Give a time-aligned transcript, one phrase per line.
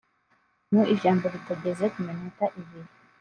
[0.73, 2.89] Mu ijambo ritageze ku minota ibiri